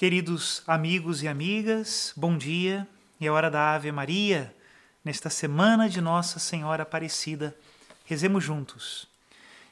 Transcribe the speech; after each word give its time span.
Queridos 0.00 0.62
amigos 0.66 1.22
e 1.22 1.28
amigas, 1.28 2.14
bom 2.16 2.38
dia. 2.38 2.88
É 3.20 3.30
hora 3.30 3.50
da 3.50 3.74
Ave 3.74 3.92
Maria, 3.92 4.50
nesta 5.04 5.28
semana 5.28 5.90
de 5.90 6.00
Nossa 6.00 6.38
Senhora 6.38 6.84
Aparecida. 6.84 7.54
Rezemos 8.06 8.42
juntos. 8.42 9.06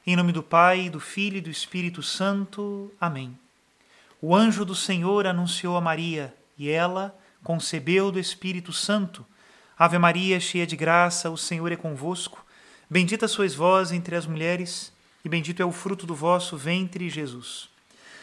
Em 0.06 0.14
nome 0.14 0.30
do 0.30 0.42
Pai, 0.42 0.90
do 0.90 1.00
Filho 1.00 1.38
e 1.38 1.40
do 1.40 1.48
Espírito 1.48 2.02
Santo. 2.02 2.92
Amém. 3.00 3.38
O 4.20 4.36
anjo 4.36 4.66
do 4.66 4.74
Senhor 4.74 5.26
anunciou 5.26 5.78
a 5.78 5.80
Maria, 5.80 6.34
e 6.58 6.68
ela 6.68 7.18
concebeu 7.42 8.12
do 8.12 8.20
Espírito 8.20 8.70
Santo. 8.70 9.24
Ave 9.78 9.96
Maria, 9.96 10.38
cheia 10.38 10.66
de 10.66 10.76
graça, 10.76 11.30
o 11.30 11.38
Senhor 11.38 11.72
é 11.72 11.76
convosco. 11.76 12.44
Bendita 12.90 13.26
sois 13.28 13.54
vós 13.54 13.92
entre 13.92 14.14
as 14.14 14.26
mulheres, 14.26 14.92
e 15.24 15.28
bendito 15.30 15.62
é 15.62 15.64
o 15.64 15.72
fruto 15.72 16.04
do 16.06 16.14
vosso 16.14 16.54
ventre, 16.54 17.08
Jesus. 17.08 17.77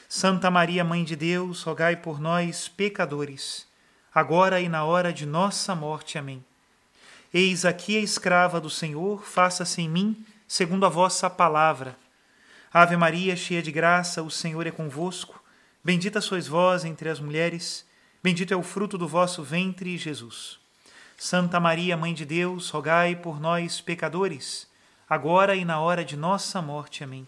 Santa 0.08 0.52
Maria, 0.52 0.84
Mãe 0.84 1.04
de 1.04 1.16
Deus, 1.16 1.64
rogai 1.64 1.96
por 1.96 2.20
nós, 2.20 2.68
pecadores, 2.68 3.68
agora 4.14 4.62
e 4.62 4.70
na 4.70 4.84
hora 4.84 5.12
de 5.12 5.26
nossa 5.26 5.76
morte. 5.76 6.18
Amém. 6.18 6.44
Eis 7.34 7.66
aqui 7.66 7.98
a 7.98 8.02
escrava 8.02 8.62
do 8.62 8.70
Senhor, 8.70 9.24
faça-se 9.24 9.82
em 9.82 9.90
mim 9.90 10.26
segundo 10.48 10.86
a 10.86 10.90
vossa 10.90 11.30
palavra. 11.30 11.98
Ave 12.72 12.96
Maria, 12.96 13.36
cheia 13.36 13.62
de 13.62 13.72
graça, 13.72 14.22
o 14.22 14.30
Senhor 14.30 14.68
é 14.68 14.72
convosco. 14.72 15.42
Bendita 15.84 16.22
sois 16.22 16.48
vós 16.48 16.86
entre 16.86 17.10
as 17.10 17.20
mulheres, 17.20 17.86
bendito 18.24 18.54
é 18.54 18.58
o 18.58 18.64
fruto 18.64 18.98
do 18.98 19.08
vosso 19.08 19.44
ventre, 19.44 19.98
Jesus. 19.98 20.60
Santa 21.18 21.60
Maria, 21.60 21.96
Mãe 21.96 22.14
de 22.14 22.26
Deus, 22.26 22.70
rogai 22.70 23.16
por 23.16 23.40
nós, 23.40 23.82
pecadores, 23.82 24.68
agora 25.10 25.56
e 25.56 25.64
na 25.64 25.80
hora 25.80 26.04
de 26.04 26.18
nossa 26.18 26.62
morte. 26.62 27.04
Amém. 27.04 27.28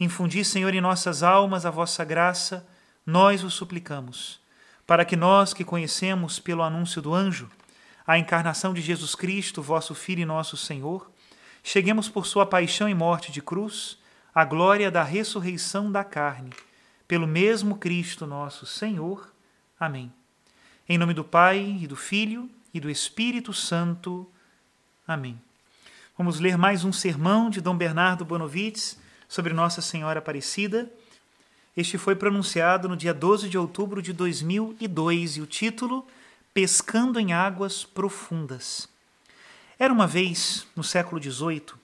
Infundi, 0.00 0.42
Senhor, 0.42 0.72
em 0.72 0.80
nossas 0.80 1.22
almas 1.22 1.66
a 1.66 1.70
vossa 1.70 2.02
graça, 2.06 2.66
nós 3.04 3.44
o 3.44 3.50
suplicamos, 3.50 4.40
para 4.86 5.04
que 5.04 5.14
nós 5.14 5.52
que 5.52 5.62
conhecemos 5.62 6.40
pelo 6.40 6.62
anúncio 6.62 7.02
do 7.02 7.12
anjo 7.12 7.50
a 8.06 8.18
encarnação 8.18 8.72
de 8.72 8.80
Jesus 8.80 9.14
Cristo, 9.14 9.60
vosso 9.60 9.94
Filho 9.94 10.22
e 10.22 10.24
nosso 10.24 10.56
Senhor, 10.56 11.12
cheguemos 11.62 12.08
por 12.08 12.24
sua 12.24 12.46
paixão 12.46 12.88
e 12.88 12.94
morte 12.94 13.30
de 13.30 13.42
cruz 13.42 13.98
à 14.34 14.42
glória 14.42 14.90
da 14.90 15.04
ressurreição 15.04 15.92
da 15.92 16.02
carne, 16.02 16.50
pelo 17.06 17.26
mesmo 17.26 17.76
Cristo 17.76 18.26
nosso 18.26 18.64
Senhor. 18.64 19.30
Amém. 19.78 20.10
Em 20.88 20.96
nome 20.96 21.12
do 21.12 21.22
Pai 21.22 21.78
e 21.78 21.86
do 21.86 21.94
Filho 21.94 22.48
e 22.72 22.80
do 22.80 22.88
Espírito 22.88 23.52
Santo. 23.52 24.26
Amém. 25.06 25.38
Vamos 26.16 26.40
ler 26.40 26.56
mais 26.56 26.84
um 26.84 26.92
sermão 26.92 27.50
de 27.50 27.60
Dom 27.60 27.76
Bernardo 27.76 28.24
Bonovitz 28.24 28.98
sobre 29.30 29.54
Nossa 29.54 29.80
Senhora 29.80 30.18
Aparecida. 30.18 30.90
Este 31.76 31.96
foi 31.96 32.16
pronunciado 32.16 32.88
no 32.88 32.96
dia 32.96 33.14
12 33.14 33.48
de 33.48 33.56
outubro 33.56 34.02
de 34.02 34.12
2002 34.12 35.36
e 35.36 35.40
o 35.40 35.46
título 35.46 36.04
Pescando 36.52 37.20
em 37.20 37.32
Águas 37.32 37.84
Profundas. 37.84 38.88
Era 39.78 39.94
uma 39.94 40.04
vez, 40.04 40.66
no 40.74 40.82
século 40.82 41.22
XVIII, 41.22 41.74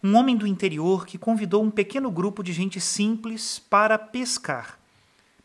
um 0.00 0.14
homem 0.14 0.36
do 0.36 0.46
interior 0.46 1.04
que 1.04 1.18
convidou 1.18 1.64
um 1.64 1.72
pequeno 1.72 2.08
grupo 2.08 2.40
de 2.40 2.52
gente 2.52 2.80
simples 2.80 3.58
para 3.58 3.98
pescar. 3.98 4.78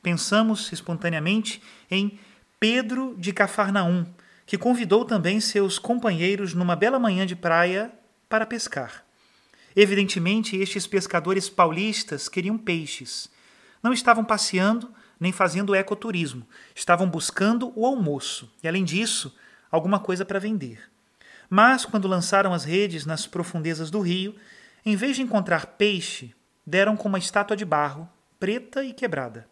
Pensamos 0.03 0.71
espontaneamente 0.71 1.59
em 1.89 2.19
Pedro 2.59 3.15
de 3.17 3.33
Cafarnaum, 3.33 4.05
que 4.45 4.59
convidou 4.59 5.03
também 5.03 5.39
seus 5.39 5.79
companheiros 5.79 6.53
numa 6.53 6.75
bela 6.75 6.99
manhã 6.99 7.25
de 7.25 7.35
praia 7.35 7.91
para 8.29 8.45
pescar. 8.45 9.06
Evidentemente, 9.79 10.57
estes 10.57 10.87
pescadores 10.87 11.47
paulistas 11.47 12.27
queriam 12.27 12.57
peixes. 12.57 13.29
Não 13.83 13.93
estavam 13.93 14.25
passeando 14.25 14.91
nem 15.19 15.31
fazendo 15.31 15.75
ecoturismo, 15.75 16.47
estavam 16.73 17.07
buscando 17.07 17.71
o 17.75 17.85
almoço 17.85 18.51
e, 18.63 18.67
além 18.67 18.83
disso, 18.83 19.35
alguma 19.69 19.99
coisa 19.99 20.25
para 20.25 20.39
vender. 20.39 20.81
Mas, 21.47 21.85
quando 21.85 22.07
lançaram 22.07 22.55
as 22.55 22.65
redes 22.65 23.05
nas 23.05 23.27
profundezas 23.27 23.91
do 23.91 23.99
rio, 23.99 24.35
em 24.83 24.95
vez 24.95 25.15
de 25.15 25.21
encontrar 25.21 25.67
peixe, 25.67 26.33
deram 26.65 26.97
com 26.97 27.07
uma 27.07 27.19
estátua 27.19 27.55
de 27.55 27.63
barro, 27.63 28.09
preta 28.39 28.83
e 28.83 28.91
quebrada. 28.93 29.47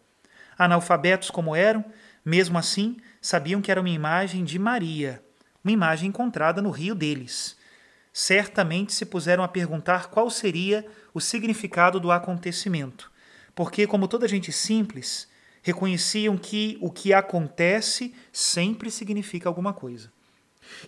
Analfabetos 0.58 1.30
como 1.30 1.54
eram, 1.54 1.84
mesmo 2.24 2.58
assim, 2.58 2.96
sabiam 3.20 3.62
que 3.62 3.70
era 3.70 3.80
uma 3.80 3.88
imagem 3.88 4.42
de 4.42 4.58
Maria, 4.58 5.22
uma 5.62 5.70
imagem 5.70 6.08
encontrada 6.08 6.60
no 6.60 6.70
rio 6.70 6.96
deles 6.96 7.55
certamente 8.18 8.94
se 8.94 9.04
puseram 9.04 9.44
a 9.44 9.48
perguntar 9.48 10.08
qual 10.08 10.30
seria 10.30 10.86
o 11.12 11.20
significado 11.20 12.00
do 12.00 12.10
acontecimento, 12.10 13.12
porque, 13.54 13.86
como 13.86 14.08
toda 14.08 14.26
gente 14.26 14.50
simples, 14.50 15.28
reconheciam 15.62 16.38
que 16.38 16.78
o 16.80 16.90
que 16.90 17.12
acontece 17.12 18.14
sempre 18.32 18.90
significa 18.90 19.50
alguma 19.50 19.74
coisa. 19.74 20.10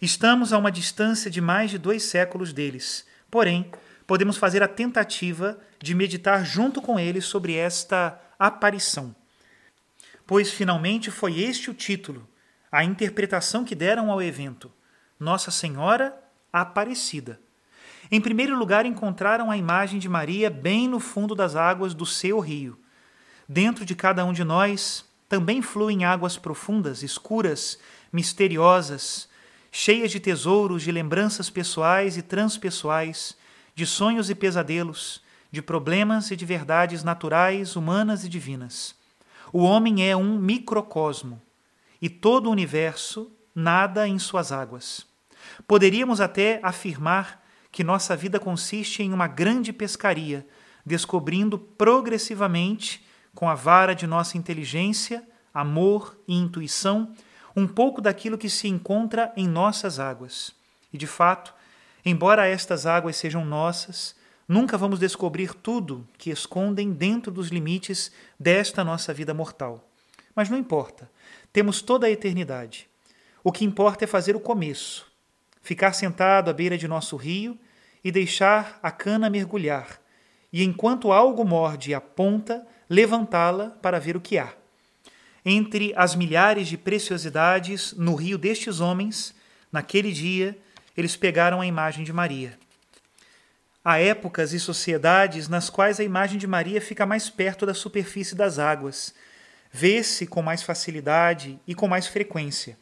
Estamos 0.01 0.55
a 0.55 0.59
uma 0.59 0.73
distância 0.73 1.31
de 1.31 1.39
mais 1.39 1.71
de 1.71 1.77
dois 1.77 2.03
séculos 2.03 2.51
deles, 2.51 3.05
porém, 3.31 3.71
podemos 4.07 4.39
fazer 4.39 4.63
a 4.63 4.69
tentativa 4.69 5.59
de 5.79 5.95
meditar 5.95 6.47
junto 6.47 6.81
com 6.81 6.99
eles 6.99 7.27
sobre 7.27 7.55
esta 7.57 8.19
aparição. 8.39 9.15
Pois 10.27 10.51
finalmente 10.51 11.11
foi 11.11 11.41
este 11.41 11.69
o 11.69 11.75
título, 11.75 12.27
a 12.73 12.83
interpretação 12.85 13.67
que 13.67 13.75
deram 13.75 14.11
ao 14.11 14.23
evento: 14.23 14.73
Nossa 15.21 15.51
Senhora 15.51 16.27
Aparecida. 16.53 17.41
Em 18.11 18.21
primeiro 18.21 18.57
lugar, 18.57 18.87
encontraram 18.87 19.51
a 19.51 19.57
imagem 19.57 19.99
de 19.99 20.09
Maria 20.09 20.49
bem 20.49 20.89
no 20.89 20.99
fundo 20.99 21.35
das 21.35 21.57
águas 21.57 21.95
do 21.95 22.07
seu 22.07 22.41
rio. 22.41 22.79
Dentro 23.49 23.85
de 23.85 23.95
cada 23.95 24.25
um 24.25 24.33
de 24.33 24.45
nós 24.45 25.05
também 25.29 25.61
fluem 25.61 26.05
águas 26.05 26.39
profundas, 26.39 27.03
escuras, 27.03 27.79
misteriosas, 28.13 29.29
cheias 29.71 30.11
de 30.11 30.19
tesouros, 30.19 30.83
de 30.83 30.91
lembranças 30.91 31.51
pessoais 31.51 32.17
e 32.17 32.23
transpessoais, 32.23 33.37
de 33.75 33.85
sonhos 33.87 34.31
e 34.31 34.35
pesadelos, 34.35 35.23
de 35.51 35.63
problemas 35.63 36.31
e 36.31 36.37
de 36.37 36.45
verdades 36.45 37.05
naturais, 37.05 37.77
humanas 37.77 38.25
e 38.25 38.29
divinas. 38.29 38.95
O 39.53 39.63
homem 39.63 40.09
é 40.09 40.17
um 40.17 40.39
microcosmo 40.39 41.41
e 42.01 42.09
todo 42.09 42.47
o 42.47 42.53
universo 42.53 43.31
nada 43.55 44.07
em 44.07 44.19
suas 44.19 44.53
águas. 44.53 45.08
Poderíamos 45.67 46.21
até 46.21 46.61
afirmar 46.63 47.45
que 47.71 47.85
nossa 47.85 48.17
vida 48.17 48.41
consiste 48.41 49.03
em 49.03 49.13
uma 49.13 49.27
grande 49.27 49.73
pescaria, 49.73 50.47
descobrindo 50.85 51.59
progressivamente, 51.59 53.07
com 53.35 53.49
a 53.49 53.55
vara 53.55 53.95
de 53.95 54.07
nossa 54.07 54.37
inteligência, 54.37 55.23
amor 55.53 56.19
e 56.27 56.35
intuição, 56.35 57.13
um 57.55 57.67
pouco 57.67 58.01
daquilo 58.01 58.39
que 58.39 58.49
se 58.49 58.69
encontra 58.69 59.33
em 59.37 59.47
nossas 59.47 59.99
águas. 59.99 60.55
E 60.93 60.99
de 60.99 61.07
fato, 61.07 61.53
embora 62.05 62.47
estas 62.47 62.87
águas 62.87 63.17
sejam 63.17 63.45
nossas, 63.45 64.15
nunca 64.47 64.79
vamos 64.79 64.99
descobrir 64.99 65.55
tudo 65.55 66.07
que 66.17 66.31
escondem 66.31 66.93
dentro 66.93 67.31
dos 67.31 67.49
limites 67.49 68.11
desta 68.39 68.83
nossa 68.83 69.13
vida 69.13 69.35
mortal. 69.35 69.85
Mas 70.35 70.49
não 70.49 70.57
importa, 70.57 71.11
temos 71.53 71.83
toda 71.83 72.07
a 72.07 72.11
eternidade. 72.11 72.89
O 73.43 73.53
que 73.53 73.65
importa 73.65 74.05
é 74.05 74.07
fazer 74.07 74.37
o 74.37 74.41
começo, 74.41 75.08
ficar 75.63 75.93
sentado 75.93 76.51
à 76.51 76.53
beira 76.53 76.79
de 76.79 76.89
nosso 76.89 77.17
rio 77.17 77.59
e 78.03 78.11
deixar 78.11 78.79
a 78.83 78.91
cana 78.91 79.29
mergulhar, 79.29 80.01
e 80.53 80.65
enquanto 80.65 81.13
algo 81.13 81.45
morde 81.45 81.93
a 81.93 82.01
ponta, 82.01 82.67
levantá-la 82.89 83.71
para 83.83 83.99
ver 83.99 84.17
o 84.17 84.21
que 84.21 84.39
há. 84.39 84.53
Entre 85.45 85.93
as 85.97 86.15
milhares 86.15 86.69
de 86.69 86.77
preciosidades 86.77 87.93
no 87.93 88.15
rio 88.15 88.39
destes 88.39 88.81
homens, 88.81 89.35
naquele 89.71 90.13
dia, 90.13 90.57
eles 90.97 91.17
pegaram 91.17 91.61
a 91.61 91.67
imagem 91.67 92.05
de 92.05 92.13
Maria. 92.13 92.59
Há 93.85 93.99
épocas 93.99 94.53
e 94.53 94.61
sociedades 94.61 95.49
nas 95.49 95.71
quais 95.71 96.01
a 96.01 96.05
imagem 96.05 96.39
de 96.39 96.47
Maria 96.47 96.81
fica 96.81 97.07
mais 97.07 97.31
perto 97.31 97.65
da 97.65 97.73
superfície 97.73 98.35
das 98.35 98.59
águas, 98.59 99.15
vê-se 99.71 100.27
com 100.27 100.43
mais 100.43 100.63
facilidade 100.63 101.59
e 101.67 101.75
com 101.75 101.87
mais 101.89 102.07
frequência. 102.07 102.77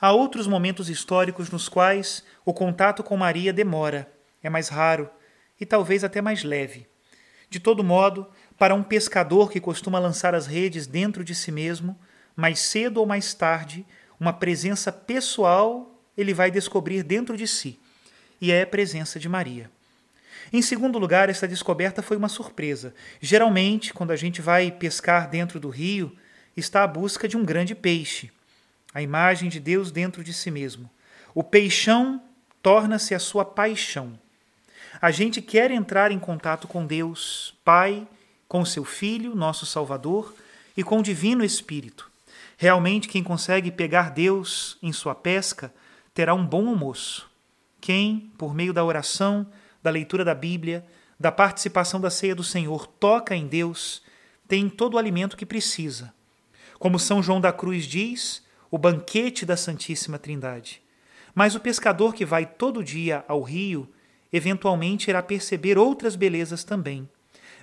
Há 0.00 0.12
outros 0.12 0.46
momentos 0.46 0.88
históricos 0.88 1.50
nos 1.50 1.68
quais 1.68 2.24
o 2.42 2.54
contato 2.54 3.02
com 3.02 3.18
Maria 3.18 3.52
demora, 3.52 4.10
é 4.42 4.48
mais 4.48 4.70
raro 4.70 5.10
e 5.60 5.66
talvez 5.66 6.02
até 6.02 6.22
mais 6.22 6.42
leve. 6.42 6.86
De 7.50 7.60
todo 7.60 7.84
modo, 7.84 8.26
para 8.56 8.74
um 8.74 8.82
pescador 8.82 9.50
que 9.50 9.60
costuma 9.60 9.98
lançar 9.98 10.34
as 10.34 10.46
redes 10.46 10.86
dentro 10.86 11.22
de 11.22 11.34
si 11.34 11.52
mesmo, 11.52 11.98
mais 12.34 12.60
cedo 12.60 12.96
ou 12.96 13.04
mais 13.04 13.34
tarde, 13.34 13.84
uma 14.18 14.32
presença 14.32 14.90
pessoal 14.90 16.00
ele 16.16 16.32
vai 16.32 16.50
descobrir 16.50 17.02
dentro 17.02 17.36
de 17.36 17.46
si, 17.46 17.78
e 18.40 18.50
é 18.50 18.62
a 18.62 18.66
presença 18.66 19.20
de 19.20 19.28
Maria. 19.28 19.70
Em 20.50 20.62
segundo 20.62 20.98
lugar, 20.98 21.28
essa 21.28 21.46
descoberta 21.46 22.02
foi 22.02 22.16
uma 22.16 22.28
surpresa. 22.28 22.94
Geralmente, 23.20 23.92
quando 23.92 24.12
a 24.12 24.16
gente 24.16 24.40
vai 24.40 24.70
pescar 24.70 25.28
dentro 25.28 25.60
do 25.60 25.68
rio, 25.68 26.16
está 26.56 26.84
à 26.84 26.86
busca 26.86 27.28
de 27.28 27.36
um 27.36 27.44
grande 27.44 27.74
peixe, 27.74 28.30
a 28.92 29.02
imagem 29.02 29.48
de 29.48 29.60
Deus 29.60 29.90
dentro 29.90 30.22
de 30.24 30.32
si 30.32 30.50
mesmo. 30.50 30.90
O 31.34 31.42
peixão 31.42 32.22
torna-se 32.62 33.14
a 33.14 33.18
sua 33.18 33.44
paixão. 33.44 34.18
A 35.00 35.10
gente 35.10 35.40
quer 35.40 35.70
entrar 35.70 36.10
em 36.10 36.18
contato 36.18 36.66
com 36.66 36.84
Deus, 36.84 37.54
Pai, 37.64 38.06
com 38.48 38.64
seu 38.64 38.84
Filho, 38.84 39.34
nosso 39.34 39.64
Salvador, 39.64 40.34
e 40.76 40.82
com 40.82 40.98
o 40.98 41.02
Divino 41.02 41.44
Espírito. 41.44 42.10
Realmente, 42.56 43.08
quem 43.08 43.22
consegue 43.22 43.70
pegar 43.70 44.10
Deus 44.10 44.76
em 44.82 44.92
sua 44.92 45.14
pesca 45.14 45.72
terá 46.12 46.34
um 46.34 46.44
bom 46.44 46.68
almoço. 46.68 47.30
Quem, 47.80 48.30
por 48.36 48.54
meio 48.54 48.72
da 48.72 48.84
oração, 48.84 49.46
da 49.82 49.90
leitura 49.90 50.24
da 50.24 50.34
Bíblia, 50.34 50.84
da 51.18 51.32
participação 51.32 52.00
da 52.00 52.10
ceia 52.10 52.34
do 52.34 52.44
Senhor, 52.44 52.86
toca 52.86 53.34
em 53.34 53.46
Deus, 53.46 54.02
tem 54.46 54.68
todo 54.68 54.94
o 54.94 54.98
alimento 54.98 55.36
que 55.36 55.46
precisa. 55.46 56.12
Como 56.78 56.98
São 56.98 57.22
João 57.22 57.40
da 57.40 57.52
Cruz 57.52 57.84
diz, 57.84 58.42
o 58.70 58.78
banquete 58.78 59.44
da 59.44 59.56
Santíssima 59.56 60.18
Trindade. 60.18 60.82
Mas 61.34 61.54
o 61.54 61.60
pescador 61.60 62.14
que 62.14 62.24
vai 62.24 62.46
todo 62.46 62.84
dia 62.84 63.24
ao 63.26 63.42
rio, 63.42 63.88
eventualmente 64.32 65.10
irá 65.10 65.22
perceber 65.22 65.78
outras 65.78 66.16
belezas 66.16 66.64
também. 66.64 67.08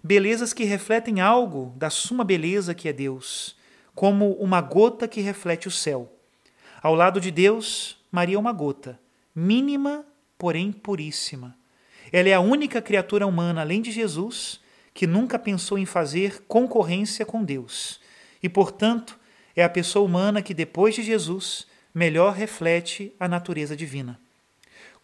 Belezas 0.04 0.54
que 0.54 0.64
refletem 0.64 1.20
algo 1.20 1.74
da 1.76 1.90
suma 1.90 2.24
beleza 2.24 2.74
que 2.74 2.88
é 2.88 2.94
Deus, 2.94 3.56
como 3.96 4.34
uma 4.34 4.62
gota 4.62 5.08
que 5.08 5.22
reflete 5.22 5.68
o 5.68 5.72
céu. 5.72 6.12
Ao 6.82 6.94
lado 6.94 7.20
de 7.20 7.32
Deus, 7.32 7.98
Maria 8.12 8.36
é 8.36 8.40
uma 8.40 8.52
gota, 8.54 9.00
mínima, 9.34 10.06
porém 10.38 10.72
puríssima. 10.72 11.58
Ela 12.12 12.30
é 12.30 12.34
a 12.34 12.40
única 12.40 12.82
criatura 12.82 13.26
humana, 13.26 13.62
além 13.62 13.82
de 13.82 13.92
Jesus, 13.92 14.60
que 14.94 15.08
nunca 15.08 15.38
pensou 15.38 15.78
em 15.78 15.86
fazer 15.86 16.44
concorrência 16.48 17.26
com 17.26 17.44
Deus. 17.44 18.00
E, 18.42 18.48
portanto, 18.48 19.20
é 19.58 19.64
a 19.64 19.70
pessoa 19.70 20.06
humana 20.06 20.40
que, 20.40 20.54
depois 20.54 20.94
de 20.94 21.02
Jesus, 21.02 21.66
melhor 21.92 22.36
reflete 22.36 23.12
a 23.20 23.28
natureza 23.28 23.76
divina. 23.76 24.20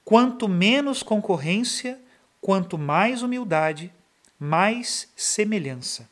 Quanto 0.05 0.47
menos 0.47 1.01
concorrência, 1.01 1.99
quanto 2.39 2.77
mais 2.77 3.23
humildade, 3.23 3.91
mais 4.39 5.11
semelhança. 5.15 6.07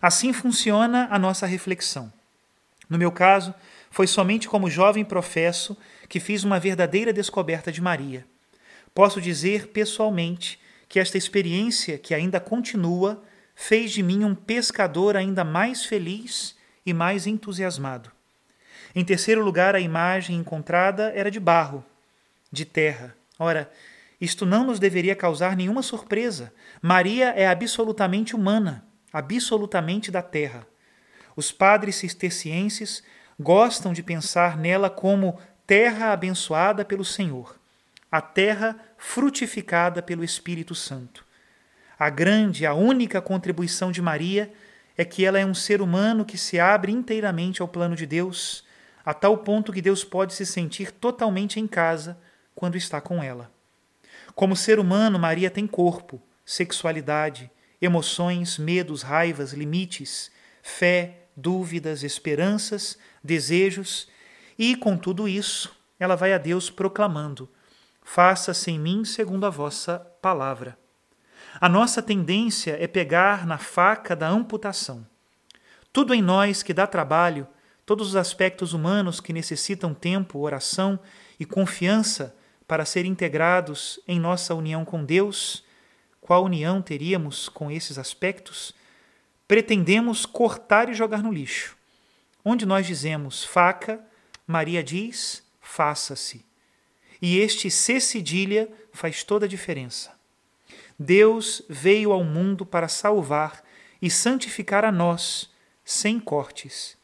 Assim 0.00 0.32
funciona 0.32 1.08
a 1.10 1.18
nossa 1.18 1.44
reflexão. 1.44 2.10
No 2.88 2.96
meu 2.96 3.12
caso, 3.12 3.54
foi 3.90 4.06
somente 4.06 4.48
como 4.48 4.70
jovem 4.70 5.04
professo 5.04 5.76
que 6.08 6.18
fiz 6.18 6.42
uma 6.42 6.58
verdadeira 6.58 7.12
descoberta 7.12 7.70
de 7.70 7.82
Maria. 7.82 8.26
Posso 8.94 9.20
dizer 9.20 9.68
pessoalmente 9.68 10.58
que 10.88 10.98
esta 10.98 11.18
experiência, 11.18 11.98
que 11.98 12.14
ainda 12.14 12.40
continua, 12.40 13.22
fez 13.54 13.92
de 13.92 14.02
mim 14.02 14.24
um 14.24 14.34
pescador 14.34 15.18
ainda 15.18 15.44
mais 15.44 15.84
feliz 15.84 16.56
e 16.84 16.92
mais 16.92 17.26
entusiasmado. 17.26 18.10
Em 18.94 19.04
terceiro 19.04 19.42
lugar, 19.42 19.74
a 19.74 19.80
imagem 19.80 20.36
encontrada 20.36 21.12
era 21.14 21.30
de 21.30 21.40
barro, 21.40 21.84
de 22.50 22.64
terra. 22.64 23.14
Ora, 23.38 23.70
isto 24.20 24.46
não 24.46 24.64
nos 24.64 24.78
deveria 24.78 25.16
causar 25.16 25.56
nenhuma 25.56 25.82
surpresa. 25.82 26.52
Maria 26.80 27.30
é 27.30 27.46
absolutamente 27.46 28.36
humana, 28.36 28.86
absolutamente 29.12 30.10
da 30.10 30.22
terra. 30.22 30.66
Os 31.36 31.50
padres 31.50 31.96
cistercienses 31.96 33.02
gostam 33.38 33.92
de 33.92 34.02
pensar 34.02 34.56
nela 34.56 34.88
como 34.88 35.38
terra 35.66 36.12
abençoada 36.12 36.84
pelo 36.84 37.04
Senhor, 37.04 37.58
a 38.10 38.20
terra 38.20 38.78
frutificada 38.96 40.00
pelo 40.00 40.22
Espírito 40.22 40.74
Santo. 40.74 41.24
A 41.98 42.08
grande, 42.10 42.64
a 42.66 42.74
única 42.74 43.20
contribuição 43.20 43.90
de 43.90 44.00
Maria 44.00 44.52
é 44.96 45.04
que 45.04 45.24
ela 45.24 45.38
é 45.38 45.44
um 45.44 45.54
ser 45.54 45.80
humano 45.80 46.24
que 46.24 46.38
se 46.38 46.58
abre 46.58 46.92
inteiramente 46.92 47.60
ao 47.60 47.68
plano 47.68 47.96
de 47.96 48.06
Deus, 48.06 48.64
a 49.04 49.12
tal 49.12 49.38
ponto 49.38 49.72
que 49.72 49.82
Deus 49.82 50.04
pode 50.04 50.34
se 50.34 50.46
sentir 50.46 50.90
totalmente 50.92 51.58
em 51.60 51.66
casa 51.66 52.18
quando 52.54 52.76
está 52.76 53.00
com 53.00 53.22
ela. 53.22 53.50
Como 54.34 54.56
ser 54.56 54.78
humano, 54.78 55.18
Maria 55.18 55.50
tem 55.50 55.66
corpo, 55.66 56.22
sexualidade, 56.44 57.50
emoções, 57.80 58.58
medos, 58.58 59.02
raivas, 59.02 59.52
limites, 59.52 60.30
fé, 60.62 61.26
dúvidas, 61.36 62.02
esperanças, 62.02 62.96
desejos, 63.22 64.08
e 64.58 64.76
com 64.76 64.96
tudo 64.96 65.28
isso, 65.28 65.74
ela 65.98 66.16
vai 66.16 66.32
a 66.32 66.38
Deus 66.38 66.70
proclamando: 66.70 67.48
Faça-se 68.02 68.70
em 68.70 68.78
mim 68.78 69.04
segundo 69.04 69.44
a 69.46 69.50
vossa 69.50 69.98
palavra. 70.20 70.78
A 71.60 71.68
nossa 71.68 72.02
tendência 72.02 72.76
é 72.80 72.86
pegar 72.86 73.46
na 73.46 73.58
faca 73.58 74.16
da 74.16 74.28
amputação. 74.28 75.06
Tudo 75.92 76.12
em 76.12 76.20
nós 76.20 76.62
que 76.62 76.74
dá 76.74 76.86
trabalho, 76.86 77.46
todos 77.86 78.08
os 78.08 78.16
aspectos 78.16 78.72
humanos 78.72 79.20
que 79.20 79.32
necessitam 79.32 79.94
tempo, 79.94 80.40
oração 80.40 80.98
e 81.38 81.44
confiança 81.44 82.34
para 82.66 82.84
ser 82.84 83.04
integrados 83.04 84.00
em 84.08 84.18
nossa 84.18 84.54
união 84.54 84.84
com 84.84 85.04
Deus, 85.04 85.64
qual 86.20 86.44
união 86.44 86.80
teríamos 86.80 87.48
com 87.48 87.70
esses 87.70 87.98
aspectos? 87.98 88.74
Pretendemos 89.46 90.24
cortar 90.24 90.88
e 90.88 90.94
jogar 90.94 91.22
no 91.22 91.32
lixo. 91.32 91.76
Onde 92.44 92.64
nós 92.64 92.86
dizemos 92.86 93.44
faca, 93.44 94.00
Maria 94.46 94.82
diz 94.82 95.42
faça-se. 95.60 96.44
E 97.20 97.38
este 97.38 97.70
C 97.70 98.00
cedilha 98.00 98.68
faz 98.92 99.22
toda 99.22 99.46
a 99.46 99.48
diferença. 99.48 100.13
Deus 100.98 101.62
veio 101.68 102.12
ao 102.12 102.22
mundo 102.22 102.64
para 102.64 102.88
salvar 102.88 103.62
e 104.00 104.10
santificar 104.10 104.84
a 104.84 104.92
nós, 104.92 105.50
sem 105.84 106.20
cortes. 106.20 106.96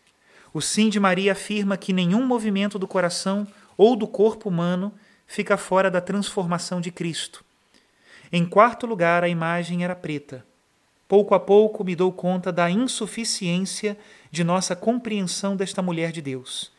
O 0.52 0.60
sim 0.60 0.88
de 0.88 0.98
Maria 0.98 1.32
afirma 1.32 1.76
que 1.76 1.92
nenhum 1.92 2.24
movimento 2.24 2.78
do 2.78 2.86
coração 2.88 3.46
ou 3.76 3.96
do 3.96 4.06
corpo 4.06 4.48
humano 4.48 4.92
fica 5.26 5.56
fora 5.56 5.90
da 5.90 6.00
transformação 6.00 6.80
de 6.80 6.90
Cristo. 6.90 7.44
Em 8.32 8.44
quarto 8.44 8.86
lugar, 8.86 9.24
a 9.24 9.28
imagem 9.28 9.84
era 9.84 9.94
preta. 9.94 10.44
Pouco 11.08 11.34
a 11.34 11.40
pouco 11.40 11.82
me 11.82 11.96
dou 11.96 12.12
conta 12.12 12.52
da 12.52 12.70
insuficiência 12.70 13.98
de 14.30 14.44
nossa 14.44 14.76
compreensão 14.76 15.56
desta 15.56 15.82
mulher 15.82 16.12
de 16.12 16.22
Deus. 16.22 16.70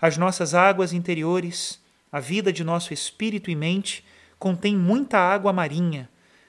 As 0.00 0.16
nossas 0.16 0.54
águas 0.54 0.94
interiores, 0.94 1.78
a 2.10 2.20
vida 2.20 2.50
de 2.52 2.64
nosso 2.64 2.94
espírito 2.94 3.50
e 3.50 3.54
mente, 3.54 4.04
contém 4.38 4.74
muita 4.76 5.18
água 5.18 5.52
marinha, 5.52 6.08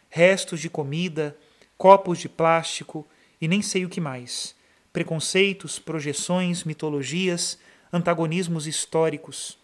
restos 0.09 0.59
de 0.59 0.69
comida, 0.69 1.37
copos 1.77 2.19
de 2.19 2.29
plástico 2.29 3.07
e 3.39 3.47
nem 3.47 3.61
sei 3.61 3.85
o 3.85 3.89
que 3.89 4.01
mais. 4.01 4.55
Preconceitos, 4.91 5.77
projeções, 5.79 6.63
mitologias, 6.63 7.57
antagonismos 7.91 8.67
históricos. 8.67 9.57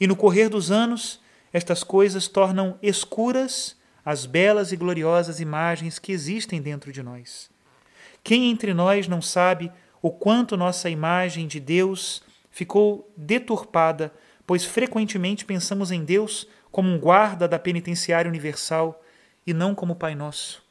E 0.00 0.06
no 0.06 0.16
correr 0.16 0.48
dos 0.48 0.70
anos, 0.70 1.20
estas 1.52 1.82
coisas 1.82 2.28
tornam 2.28 2.78
escuras 2.82 3.76
as 4.04 4.24
belas 4.24 4.72
e 4.72 4.76
gloriosas 4.76 5.38
imagens 5.38 5.98
que 5.98 6.12
existem 6.12 6.62
dentro 6.62 6.90
de 6.90 7.02
nós. 7.02 7.50
Quem 8.24 8.50
entre 8.50 8.72
nós 8.72 9.06
não 9.06 9.20
sabe 9.20 9.70
o 10.00 10.10
quanto 10.10 10.56
nossa 10.56 10.88
imagem 10.88 11.46
de 11.46 11.60
Deus 11.60 12.22
ficou 12.50 13.12
deturpada, 13.16 14.12
pois 14.46 14.64
frequentemente 14.64 15.44
pensamos 15.44 15.90
em 15.90 16.04
Deus 16.04 16.48
como 16.70 16.88
um 16.88 16.98
guarda 16.98 17.46
da 17.46 17.58
penitenciária 17.58 18.28
universal 18.28 19.02
e 19.48 19.54
não 19.54 19.74
como 19.74 19.96
Pai 19.96 20.14
Nosso. 20.14 20.62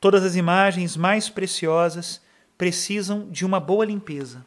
Todas 0.00 0.24
as 0.24 0.34
imagens 0.34 0.96
mais 0.96 1.28
preciosas 1.28 2.22
precisam 2.56 3.28
de 3.28 3.44
uma 3.44 3.60
boa 3.60 3.84
limpeza, 3.84 4.46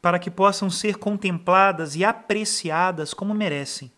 para 0.00 0.20
que 0.20 0.30
possam 0.30 0.70
ser 0.70 0.96
contempladas 0.96 1.96
e 1.96 2.04
apreciadas 2.04 3.12
como 3.12 3.34
merecem. 3.34 3.90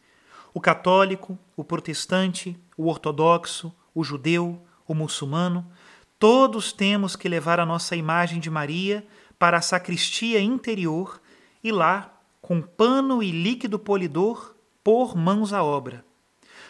O 0.55 0.61
católico, 0.61 1.39
o 1.55 1.63
protestante, 1.63 2.59
o 2.79 2.89
ortodoxo, 2.89 3.71
o 3.95 4.03
judeu, 4.03 4.59
o 4.89 4.95
muçulmano, 4.95 5.71
todos 6.19 6.73
temos 6.73 7.15
que 7.15 7.29
levar 7.29 7.61
a 7.61 7.67
nossa 7.67 7.95
imagem 7.95 8.41
de 8.41 8.49
Maria 8.49 9.07
para 9.39 9.59
a 9.59 9.63
sacristia 9.63 10.41
interior 10.41 11.21
e 11.63 11.71
lá, 11.71 12.11
com 12.41 12.63
pano 12.63 13.23
e 13.23 13.31
líquido 13.31 13.79
polidor, 13.79 14.57
pôr 14.83 15.15
mãos 15.15 15.53
à 15.53 15.63
obra. 15.63 16.06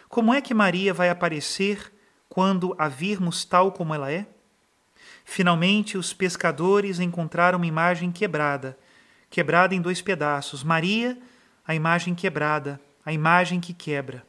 Como 0.09 0.33
é 0.33 0.41
que 0.41 0.55
Maria 0.55 0.95
vai 0.95 1.09
aparecer 1.09 1.93
quando 2.29 2.75
a 2.79 2.89
virmos 2.89 3.45
tal 3.45 3.73
como 3.73 3.95
ela 3.95 4.11
é? 4.11 4.27
Finalmente, 5.25 5.99
os 5.99 6.13
pescadores 6.13 7.01
encontraram 7.01 7.59
uma 7.59 7.67
imagem 7.67 8.13
quebrada, 8.13 8.79
quebrada 9.29 9.75
em 9.75 9.81
dois 9.81 10.01
pedaços. 10.01 10.63
Maria, 10.63 11.19
a 11.67 11.75
imagem 11.75 12.15
quebrada, 12.15 12.81
a 13.05 13.13
imagem 13.13 13.61
que 13.61 13.75
quebra. 13.75 14.25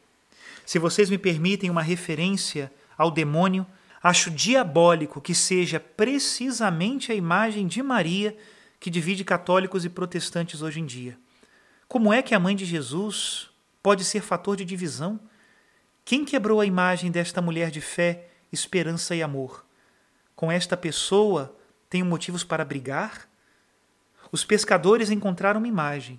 Se 0.65 0.79
vocês 0.79 1.09
me 1.09 1.17
permitem 1.17 1.69
uma 1.69 1.83
referência 1.83 2.71
ao 2.97 3.11
demônio, 3.11 3.65
acho 4.01 4.31
diabólico 4.31 5.21
que 5.21 5.35
seja 5.35 5.79
precisamente 5.79 7.11
a 7.11 7.15
imagem 7.15 7.67
de 7.67 7.81
Maria 7.83 8.35
que 8.79 8.89
divide 8.89 9.23
católicos 9.23 9.85
e 9.85 9.89
protestantes 9.89 10.61
hoje 10.61 10.79
em 10.79 10.85
dia. 10.85 11.17
Como 11.87 12.11
é 12.11 12.21
que 12.21 12.35
a 12.35 12.39
mãe 12.39 12.55
de 12.55 12.65
Jesus 12.65 13.49
pode 13.81 14.03
ser 14.03 14.21
fator 14.21 14.57
de 14.57 14.65
divisão? 14.65 15.19
Quem 16.07 16.23
quebrou 16.23 16.61
a 16.61 16.65
imagem 16.65 17.11
desta 17.11 17.41
mulher 17.41 17.69
de 17.69 17.81
fé, 17.81 18.29
esperança 18.49 19.13
e 19.13 19.21
amor? 19.21 19.65
Com 20.37 20.49
esta 20.49 20.77
pessoa 20.77 21.53
tenho 21.89 22.05
motivos 22.05 22.45
para 22.45 22.63
brigar? 22.63 23.27
Os 24.31 24.45
pescadores 24.45 25.09
encontraram 25.09 25.59
uma 25.59 25.67
imagem. 25.67 26.17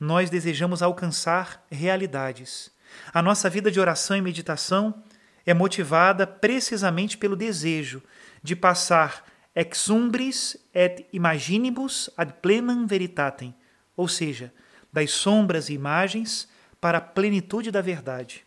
Nós 0.00 0.30
desejamos 0.30 0.80
alcançar 0.80 1.62
realidades. 1.70 2.70
A 3.12 3.20
nossa 3.20 3.50
vida 3.50 3.70
de 3.70 3.78
oração 3.78 4.16
e 4.16 4.22
meditação 4.22 5.02
é 5.44 5.52
motivada 5.52 6.26
precisamente 6.26 7.18
pelo 7.18 7.36
desejo 7.36 8.02
de 8.42 8.56
passar 8.56 9.22
ex 9.54 9.90
umbris 9.90 10.56
et 10.72 11.06
imaginibus 11.12 12.08
ad 12.16 12.32
plenam 12.40 12.86
veritatem, 12.86 13.54
ou 13.94 14.08
seja, 14.08 14.50
das 14.90 15.10
sombras 15.10 15.68
e 15.68 15.74
imagens 15.74 16.48
para 16.80 16.96
a 16.96 17.02
plenitude 17.02 17.70
da 17.70 17.82
verdade. 17.82 18.45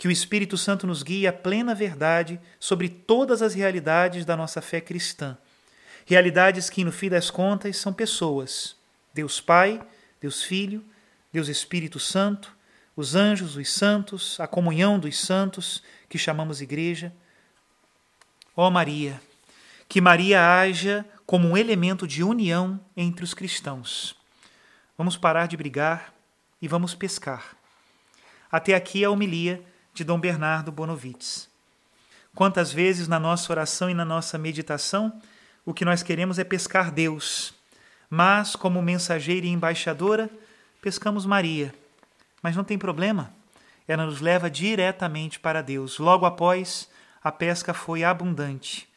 Que 0.00 0.08
o 0.08 0.10
Espírito 0.10 0.56
Santo 0.56 0.86
nos 0.86 1.02
guie 1.02 1.26
à 1.26 1.32
plena 1.32 1.74
verdade 1.74 2.40
sobre 2.58 2.88
todas 2.88 3.42
as 3.42 3.52
realidades 3.52 4.24
da 4.24 4.34
nossa 4.34 4.62
fé 4.62 4.80
cristã. 4.80 5.36
Realidades 6.06 6.70
que, 6.70 6.82
no 6.82 6.90
fim 6.90 7.10
das 7.10 7.30
contas, 7.30 7.76
são 7.76 7.92
pessoas: 7.92 8.74
Deus 9.12 9.42
Pai, 9.42 9.78
Deus 10.18 10.42
Filho, 10.42 10.82
Deus 11.30 11.48
Espírito 11.48 12.00
Santo, 12.00 12.56
os 12.96 13.14
anjos, 13.14 13.56
os 13.56 13.70
santos, 13.70 14.40
a 14.40 14.46
comunhão 14.46 14.98
dos 14.98 15.18
santos, 15.18 15.82
que 16.08 16.16
chamamos 16.16 16.62
igreja. 16.62 17.12
Ó 18.56 18.70
Maria, 18.70 19.20
que 19.86 20.00
Maria 20.00 20.40
haja 20.40 21.04
como 21.26 21.46
um 21.46 21.58
elemento 21.58 22.08
de 22.08 22.24
união 22.24 22.80
entre 22.96 23.22
os 23.22 23.34
cristãos. 23.34 24.16
Vamos 24.96 25.18
parar 25.18 25.46
de 25.46 25.58
brigar 25.58 26.14
e 26.62 26.66
vamos 26.66 26.94
pescar. 26.94 27.54
Até 28.50 28.74
aqui 28.74 29.04
a 29.04 29.10
homilia 29.10 29.62
de 29.92 30.04
Dom 30.04 30.18
Bernardo 30.18 30.70
Bonovitz. 30.70 31.48
Quantas 32.34 32.72
vezes 32.72 33.08
na 33.08 33.18
nossa 33.18 33.52
oração 33.52 33.90
e 33.90 33.94
na 33.94 34.04
nossa 34.04 34.38
meditação 34.38 35.20
o 35.64 35.74
que 35.74 35.84
nós 35.84 36.02
queremos 36.02 36.38
é 36.38 36.44
pescar 36.44 36.90
Deus, 36.90 37.54
mas 38.08 38.56
como 38.56 38.80
mensageira 38.82 39.46
e 39.46 39.50
embaixadora, 39.50 40.30
pescamos 40.80 41.26
Maria. 41.26 41.74
Mas 42.42 42.56
não 42.56 42.64
tem 42.64 42.78
problema, 42.78 43.32
ela 43.86 44.06
nos 44.06 44.20
leva 44.20 44.50
diretamente 44.50 45.38
para 45.38 45.62
Deus. 45.62 45.98
Logo 45.98 46.24
após, 46.24 46.88
a 47.22 47.30
pesca 47.30 47.74
foi 47.74 48.02
abundante 48.02 48.88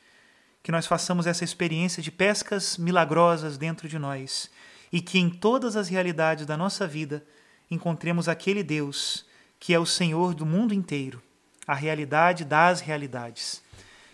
que 0.64 0.72
nós 0.72 0.88
façamos 0.88 1.28
essa 1.28 1.44
experiência 1.44 2.02
de 2.02 2.10
pescas 2.10 2.78
milagrosas 2.78 3.58
dentro 3.58 3.90
de 3.90 4.00
nós 4.00 4.50
e 4.92 5.02
que 5.02 5.20
em 5.20 5.30
todas 5.30 5.76
as 5.76 5.90
realidades 5.90 6.46
da 6.46 6.56
nossa 6.56 6.88
vida 6.88 7.26
encontremos 7.70 8.30
aquele 8.30 8.64
Deus 8.64 9.26
que 9.64 9.74
é 9.74 9.80
o 9.80 9.86
Senhor 9.86 10.34
do 10.34 10.46
mundo 10.46 10.74
inteiro, 10.74 11.24
a 11.66 11.74
realidade 11.74 12.44
das 12.44 12.82
realidades. 12.82 13.64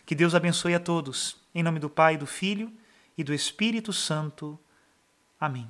Que 0.05 0.13
Deus 0.13 0.35
abençoe 0.35 0.75
a 0.75 0.79
todos, 0.79 1.37
em 1.55 1.63
nome 1.63 1.79
do 1.79 1.89
Pai, 1.89 2.17
do 2.17 2.27
Filho 2.27 2.71
e 3.17 3.23
do 3.23 3.33
Espírito 3.33 3.91
Santo. 3.91 4.59
Amém. 5.39 5.67